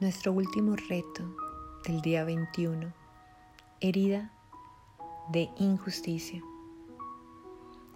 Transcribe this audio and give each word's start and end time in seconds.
Nuestro 0.00 0.32
último 0.32 0.76
reto 0.76 1.22
del 1.84 2.00
día 2.00 2.24
21. 2.24 2.90
Herida 3.82 4.32
de 5.30 5.50
injusticia. 5.58 6.42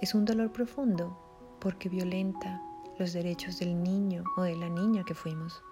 Es 0.00 0.12
un 0.12 0.24
dolor 0.24 0.50
profundo 0.50 1.16
porque 1.60 1.88
violenta 1.88 2.60
los 2.98 3.12
derechos 3.12 3.60
del 3.60 3.80
niño 3.80 4.24
o 4.36 4.42
de 4.42 4.56
la 4.56 4.68
niña 4.68 5.04
que 5.04 5.14
fuimos. 5.14 5.62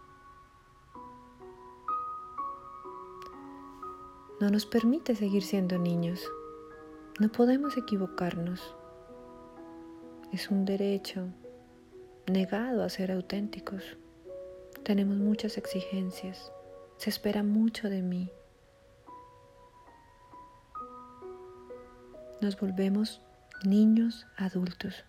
No 4.40 4.50
nos 4.50 4.67
permite 4.67 5.17
seguir 5.17 5.43
siendo 5.43 5.79
niños. 5.79 6.25
No 7.18 7.29
podemos 7.32 7.76
equivocarnos. 7.76 8.76
Es 10.31 10.49
un 10.49 10.64
derecho 10.64 11.26
negado 12.29 12.85
a 12.85 12.89
ser 12.89 13.11
auténticos. 13.11 13.99
Tenemos 14.84 15.18
muchas 15.18 15.58
exigencias. 15.58 16.52
Se 16.96 17.11
espera 17.11 17.43
mucho 17.43 17.90
de 17.90 18.00
mí. 18.00 18.30
Nos 22.40 22.58
volvemos 22.58 23.21
niños 23.62 24.26
adultos. 24.36 25.04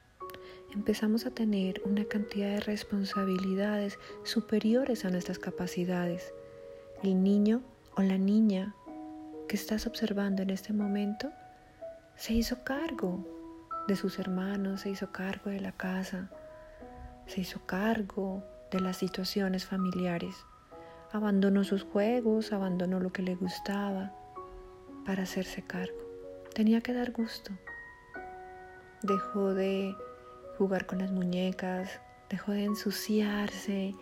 Empezamos 0.74 1.26
a 1.26 1.32
tener 1.32 1.82
una 1.86 2.04
cantidad 2.04 2.50
de 2.50 2.60
responsabilidades 2.60 3.98
superiores 4.24 5.06
a 5.06 5.10
nuestras 5.10 5.40
capacidades. 5.40 6.34
El 7.02 7.24
niño 7.24 7.62
o 7.96 8.02
la 8.02 8.18
niña 8.18 8.76
que 9.48 9.56
estás 9.56 9.88
observando 9.88 10.42
en 10.42 10.50
este 10.50 10.74
momento 10.74 11.32
se 12.18 12.34
hizo 12.34 12.64
cargo 12.66 13.26
de 13.88 13.96
sus 13.96 14.20
hermanos, 14.20 14.82
se 14.82 14.90
hizo 14.90 15.12
cargo 15.12 15.50
de 15.50 15.62
la 15.62 15.72
casa, 15.72 16.30
se 17.28 17.42
hizo 17.42 17.66
cargo 17.66 18.44
de 18.72 18.80
las 18.80 18.98
situaciones 18.98 19.66
familiares. 19.66 20.36
Abandonó 21.12 21.64
sus 21.64 21.84
juegos, 21.84 22.54
abandonó 22.54 23.00
lo 23.00 23.12
que 23.12 23.22
le 23.22 23.36
gustaba 23.36 24.14
para 25.06 25.24
hacerse 25.24 25.62
cargo. 25.62 25.98
Tenía 26.54 26.82
que 26.82 26.94
dar 26.94 27.12
gusto. 27.12 27.52
Dejó 29.04 29.54
de 29.54 29.96
jugar 30.58 30.86
con 30.86 31.00
las 31.00 31.12
muñecas, 31.12 32.00
dejó 32.30 32.54
de 32.54 32.64
ensuciarse, 32.66 33.94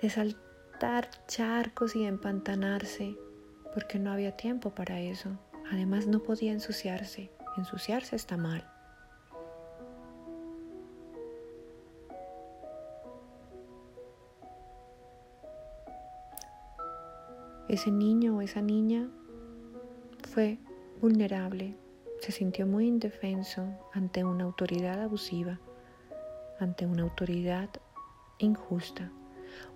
de 0.00 0.10
saltar 0.10 1.10
charcos 1.26 1.94
y 1.96 2.02
de 2.02 2.08
empantanarse, 2.08 3.16
porque 3.74 3.98
no 3.98 4.12
había 4.12 4.36
tiempo 4.36 4.70
para 4.74 5.00
eso. 5.00 5.30
Además 5.70 6.06
no 6.06 6.22
podía 6.22 6.52
ensuciarse. 6.52 7.30
Ensuciarse 7.56 8.16
está 8.16 8.36
mal. 8.36 8.66
Ese 17.68 17.90
niño 17.90 18.36
o 18.36 18.40
esa 18.40 18.60
niña 18.60 19.08
fue 20.32 20.58
vulnerable, 21.00 21.76
se 22.20 22.32
sintió 22.32 22.66
muy 22.66 22.86
indefenso 22.86 23.66
ante 23.92 24.24
una 24.24 24.44
autoridad 24.44 25.00
abusiva, 25.00 25.58
ante 26.60 26.86
una 26.86 27.02
autoridad 27.02 27.68
injusta 28.38 29.10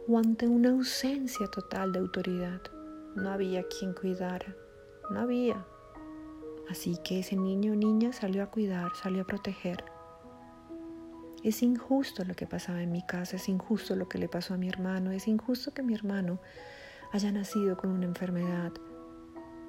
o 0.08 0.18
ante 0.18 0.46
una 0.46 0.70
ausencia 0.70 1.46
total 1.48 1.92
de 1.92 1.98
autoridad. 1.98 2.60
No 3.14 3.30
había 3.30 3.64
quien 3.64 3.94
cuidara, 3.94 4.54
no 5.10 5.20
había. 5.20 5.64
Así 6.68 6.96
que 7.04 7.20
ese 7.20 7.36
niño 7.36 7.72
o 7.72 7.76
niña 7.76 8.12
salió 8.12 8.42
a 8.42 8.50
cuidar, 8.50 8.94
salió 8.94 9.22
a 9.22 9.26
proteger. 9.26 9.84
Es 11.42 11.62
injusto 11.62 12.24
lo 12.24 12.34
que 12.34 12.46
pasaba 12.46 12.82
en 12.82 12.90
mi 12.90 13.02
casa, 13.06 13.36
es 13.36 13.48
injusto 13.48 13.94
lo 13.94 14.08
que 14.08 14.18
le 14.18 14.28
pasó 14.28 14.54
a 14.54 14.58
mi 14.58 14.68
hermano, 14.68 15.12
es 15.12 15.28
injusto 15.28 15.72
que 15.72 15.82
mi 15.82 15.94
hermano 15.94 16.40
haya 17.12 17.32
nacido 17.32 17.76
con 17.76 17.90
una 17.90 18.04
enfermedad. 18.04 18.72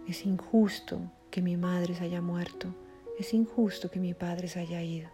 Es 0.07 0.25
injusto 0.25 1.01
que 1.31 1.41
mi 1.41 1.57
madre 1.57 1.95
se 1.95 2.03
haya 2.03 2.21
muerto. 2.21 2.73
Es 3.19 3.33
injusto 3.33 3.89
que 3.89 3.99
mi 3.99 4.13
padre 4.13 4.47
se 4.47 4.59
haya 4.59 4.81
ido. 4.81 5.09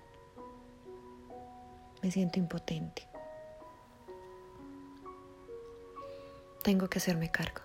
Me 2.02 2.12
siento 2.12 2.40
impotente. 2.40 3.08
Tengo 6.64 6.90
que 6.90 7.00
hacerme 7.00 7.32
cargo. 7.32 7.62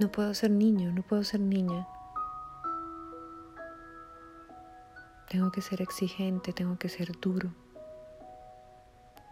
No 0.00 0.10
puedo 0.10 0.34
ser 0.34 0.50
niño, 0.50 0.92
no 0.92 1.02
puedo 1.02 1.22
ser 1.24 1.40
niña. 1.40 1.86
Tengo 5.30 5.50
que 5.50 5.62
ser 5.62 5.80
exigente, 5.80 6.52
tengo 6.52 6.78
que 6.78 6.88
ser 6.88 7.18
duro. 7.20 7.50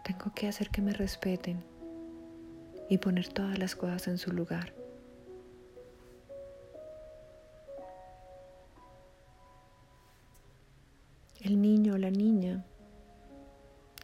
Tengo 0.03 0.33
que 0.33 0.47
hacer 0.47 0.69
que 0.69 0.81
me 0.81 0.93
respeten 0.93 1.63
y 2.89 2.97
poner 2.97 3.27
todas 3.27 3.57
las 3.59 3.75
cosas 3.75 4.07
en 4.07 4.17
su 4.17 4.31
lugar. 4.31 4.73
El 11.41 11.61
niño 11.61 11.95
o 11.95 11.97
la 11.97 12.09
niña 12.09 12.65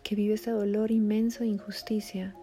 que 0.03 0.15
vive 0.15 0.33
ese 0.33 0.51
dolor 0.51 0.91
inmenso 0.91 1.41
de 1.41 1.47
injusticia 1.47 2.35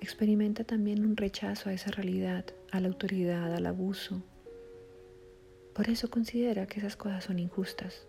experimenta 0.00 0.62
también 0.62 1.04
un 1.04 1.16
rechazo 1.16 1.68
a 1.68 1.72
esa 1.72 1.90
realidad, 1.90 2.44
a 2.70 2.80
la 2.80 2.88
autoridad, 2.88 3.52
al 3.52 3.66
abuso. 3.66 4.22
Por 5.74 5.88
eso 5.88 6.08
considera 6.08 6.66
que 6.66 6.78
esas 6.78 6.96
cosas 6.96 7.24
son 7.24 7.38
injustas. 7.38 8.06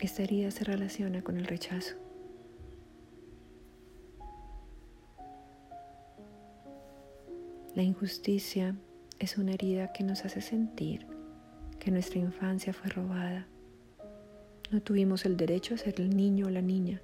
Esta 0.00 0.22
herida 0.22 0.52
se 0.52 0.62
relaciona 0.62 1.22
con 1.22 1.38
el 1.38 1.46
rechazo. 1.46 1.96
La 7.74 7.82
injusticia 7.82 8.76
es 9.18 9.38
una 9.38 9.54
herida 9.54 9.92
que 9.92 10.04
nos 10.04 10.24
hace 10.24 10.40
sentir 10.40 11.04
que 11.80 11.90
nuestra 11.90 12.20
infancia 12.20 12.72
fue 12.72 12.90
robada. 12.90 13.48
No 14.70 14.80
tuvimos 14.80 15.24
el 15.24 15.36
derecho 15.36 15.74
a 15.74 15.78
ser 15.78 16.00
el 16.00 16.16
niño 16.16 16.46
o 16.46 16.50
la 16.50 16.62
niña. 16.62 17.00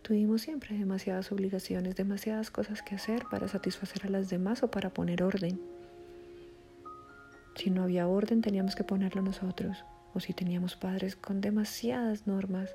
Tuvimos 0.00 0.40
siempre 0.40 0.78
demasiadas 0.78 1.32
obligaciones, 1.32 1.94
demasiadas 1.94 2.50
cosas 2.50 2.80
que 2.80 2.94
hacer 2.94 3.24
para 3.30 3.48
satisfacer 3.48 4.06
a 4.06 4.10
las 4.10 4.30
demás 4.30 4.62
o 4.62 4.70
para 4.70 4.88
poner 4.88 5.22
orden. 5.22 5.60
Si 7.56 7.68
no 7.68 7.82
había 7.82 8.08
orden 8.08 8.40
teníamos 8.40 8.76
que 8.76 8.84
ponerlo 8.84 9.20
nosotros 9.20 9.84
o 10.14 10.20
si 10.20 10.32
teníamos 10.32 10.76
padres 10.76 11.16
con 11.16 11.40
demasiadas 11.40 12.26
normas, 12.26 12.74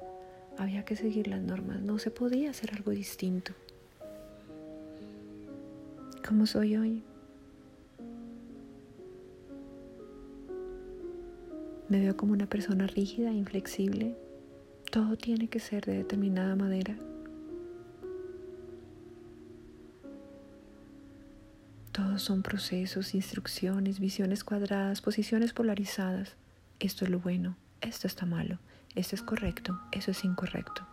había 0.58 0.86
que 0.86 0.96
seguir 0.96 1.28
las 1.28 1.42
normas, 1.42 1.82
no 1.82 2.00
se 2.00 2.12
podía 2.12 2.50
hacer 2.50 2.72
algo 2.74 2.92
distinto. 2.92 3.54
¿Cómo 6.28 6.46
soy 6.46 6.78
hoy? 6.78 7.04
Me 11.90 12.00
veo 12.00 12.18
como 12.18 12.34
una 12.34 12.48
persona 12.48 12.88
rígida, 12.88 13.32
inflexible. 13.32 14.16
Todo 14.92 15.18
tiene 15.18 15.50
que 15.50 15.60
ser 15.60 15.86
de 15.86 15.98
determinada 15.98 16.56
manera. 16.56 16.98
Todos 21.92 22.24
son 22.24 22.42
procesos, 22.42 23.14
instrucciones, 23.14 24.00
visiones 24.00 24.44
cuadradas, 24.44 25.02
posiciones 25.02 25.54
polarizadas 25.54 26.38
esto 26.80 27.06
es 27.06 27.12
lo 27.12 27.20
bueno, 27.20 27.56
esto 27.82 28.08
está 28.08 28.26
malo, 28.26 28.60
esto 28.96 29.16
es 29.16 29.22
correcto, 29.22 29.80
eso 29.92 30.12
es 30.12 30.24
incorrecto. 30.24 30.86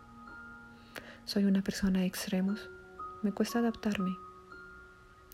Soy 1.25 1.45
una 1.45 1.61
persona 1.61 1.99
de 2.01 2.05
extremos, 2.05 2.69
me 3.21 3.31
cuesta 3.31 3.59
adaptarme. 3.59 4.15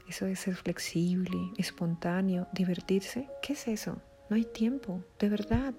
Eso 0.08 0.26
de 0.26 0.36
ser 0.36 0.56
flexible, 0.56 1.52
espontáneo, 1.58 2.48
divertirse, 2.52 3.30
¿qué 3.42 3.54
es 3.54 3.68
eso? 3.68 4.02
No 4.30 4.36
hay 4.36 4.46
tiempo, 4.46 5.04
de 5.20 5.30
verdad. 5.30 5.74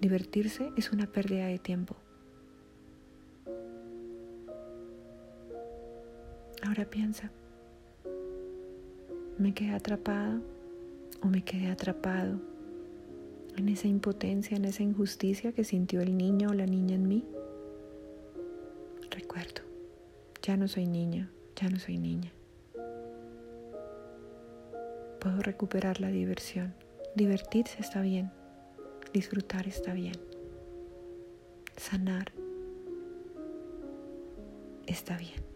Divertirse 0.00 0.72
es 0.76 0.90
una 0.90 1.06
pérdida 1.06 1.46
de 1.46 1.58
tiempo. 1.58 1.96
Ahora 6.64 6.84
piensa, 6.84 7.30
¿me 9.38 9.52
quedé 9.54 9.74
atrapada 9.74 10.40
o 11.22 11.26
me 11.26 11.44
quedé 11.44 11.70
atrapado 11.70 12.51
en 13.56 13.68
esa 13.68 13.88
impotencia, 13.88 14.56
en 14.56 14.64
esa 14.64 14.82
injusticia 14.82 15.52
que 15.52 15.64
sintió 15.64 16.00
el 16.00 16.16
niño 16.16 16.50
o 16.50 16.54
la 16.54 16.66
niña 16.66 16.94
en 16.94 17.08
mí. 17.08 17.24
Recuerdo, 19.10 19.62
ya 20.42 20.56
no 20.56 20.68
soy 20.68 20.86
niña, 20.86 21.30
ya 21.56 21.68
no 21.68 21.78
soy 21.78 21.98
niña. 21.98 22.32
Puedo 25.20 25.40
recuperar 25.42 26.00
la 26.00 26.08
diversión. 26.08 26.74
Divertirse 27.14 27.80
está 27.80 28.00
bien, 28.00 28.30
disfrutar 29.12 29.68
está 29.68 29.92
bien, 29.92 30.16
sanar 31.76 32.32
está 34.86 35.16
bien. 35.18 35.51